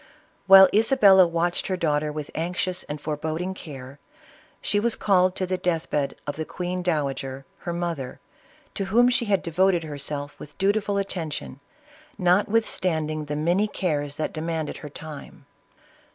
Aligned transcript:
While 0.47 0.67
Isabella 0.73 1.27
watched 1.27 1.67
her 1.67 1.77
daughter 1.77 2.11
with 2.11 2.31
anxious 2.33 2.81
and 2.85 2.99
foreboding 2.99 3.53
care, 3.53 3.99
she 4.59 4.79
was 4.79 4.95
called 4.95 5.35
to 5.35 5.45
the 5.45 5.59
death 5.59 5.91
bed 5.91 6.15
of 6.25 6.37
the 6.37 6.43
queen 6.43 6.81
dowager, 6.81 7.45
her 7.59 7.71
mother, 7.71 8.19
to 8.73 8.85
whom 8.85 9.09
she 9.09 9.25
had 9.25 9.43
devoted 9.43 9.83
herself 9.83 10.39
with 10.39 10.57
dutiful 10.57 10.97
attention, 10.97 11.59
notwithstanding 12.17 13.25
the 13.25 13.35
many 13.35 13.67
cares 13.67 14.15
that 14.15 14.33
demanded 14.33 14.77
her 14.77 14.89
time. 14.89 15.45